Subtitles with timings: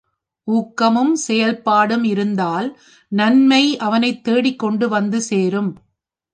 [0.47, 2.69] ஊக்கமும் செயற்பாடும் இருந்தால்
[3.11, 5.71] நன்மை அவனைத் தேடிக்கொண்டு வந்துசேரும்.